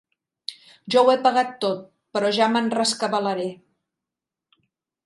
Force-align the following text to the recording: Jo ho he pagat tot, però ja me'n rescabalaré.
Jo 0.95 1.03
ho 1.07 1.11
he 1.13 1.17
pagat 1.27 1.53
tot, 1.65 1.85
però 2.17 2.33
ja 2.39 2.49
me'n 2.57 2.73
rescabalaré. 2.79 3.49